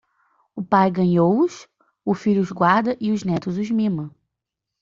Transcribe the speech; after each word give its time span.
O 0.55 0.63
pai 0.63 0.89
ganhou-os, 0.89 1.67
o 2.03 2.15
filho 2.15 2.41
os 2.41 2.51
guarda 2.51 2.97
e 2.99 3.11
o 3.11 3.15
neto 3.23 3.51
os 3.51 3.69
mima. 3.69 4.09